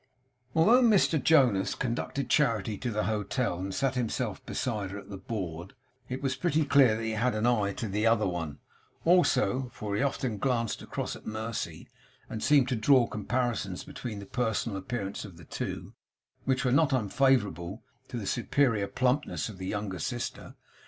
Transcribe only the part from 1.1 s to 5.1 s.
Jonas conducted Charity to the hotel and sat himself beside her